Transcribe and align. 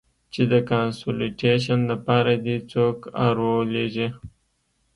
چې 0.33 0.41
د 0.51 0.53
کانسولټېشن 0.71 1.79
د 1.89 1.91
پاره 2.05 2.35
دې 2.45 2.57
څوک 2.71 2.97
ارولېږي. 3.27 4.07